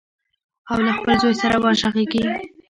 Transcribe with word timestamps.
او 0.71 0.77
له 0.85 0.91
خپل 0.97 1.15
زوی 1.23 1.35
سره 1.41 1.55
وغږیږي. 1.63 2.23